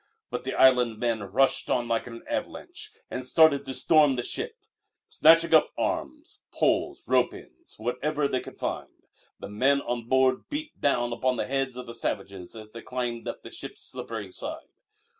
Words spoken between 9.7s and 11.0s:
on board beat